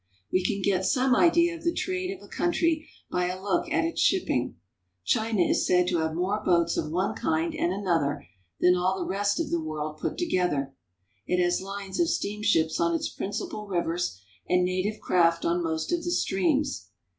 [0.31, 3.85] We can get some idea of the trade of a country by a look at
[3.85, 4.55] its shipping.
[5.05, 8.25] China is said to have more boats of one kind and another
[8.59, 10.73] than all the rest of the world put together.
[11.27, 14.19] It has lines of steam ships on its principal rivers
[14.49, 16.89] and native craft on most of the streams.